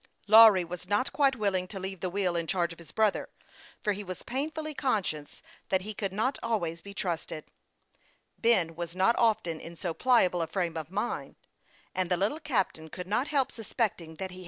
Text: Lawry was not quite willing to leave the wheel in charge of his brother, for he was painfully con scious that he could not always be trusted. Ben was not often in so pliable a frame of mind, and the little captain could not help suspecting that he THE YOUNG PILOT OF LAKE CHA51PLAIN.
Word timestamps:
Lawry 0.25 0.65
was 0.65 0.87
not 0.87 1.13
quite 1.13 1.35
willing 1.35 1.67
to 1.67 1.79
leave 1.79 1.99
the 1.99 2.09
wheel 2.09 2.35
in 2.35 2.47
charge 2.47 2.73
of 2.73 2.79
his 2.79 2.91
brother, 2.91 3.29
for 3.83 3.93
he 3.93 4.03
was 4.03 4.23
painfully 4.23 4.73
con 4.73 5.03
scious 5.03 5.43
that 5.69 5.83
he 5.83 5.93
could 5.93 6.11
not 6.11 6.39
always 6.41 6.81
be 6.81 6.91
trusted. 6.91 7.43
Ben 8.39 8.73
was 8.75 8.95
not 8.95 9.15
often 9.19 9.59
in 9.59 9.77
so 9.77 9.93
pliable 9.93 10.41
a 10.41 10.47
frame 10.47 10.75
of 10.75 10.89
mind, 10.89 11.35
and 11.93 12.09
the 12.09 12.17
little 12.17 12.39
captain 12.39 12.89
could 12.89 13.05
not 13.05 13.27
help 13.27 13.51
suspecting 13.51 13.97
that 13.97 14.01
he 14.01 14.01
THE 14.01 14.05
YOUNG 14.07 14.15
PILOT 14.15 14.15
OF 14.15 14.21
LAKE 14.21 14.31
CHA51PLAIN. 14.31 14.39